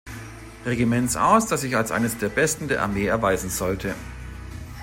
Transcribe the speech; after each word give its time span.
Regiments 0.65 1.15
aus, 1.15 1.45
das 1.45 1.61
sich 1.61 1.77
als 1.77 1.91
eines 1.91 2.17
der 2.17 2.29
besten 2.29 2.67
der 2.67 2.81
Armee 2.81 3.05
erweisen 3.05 3.51
sollte. 3.51 3.93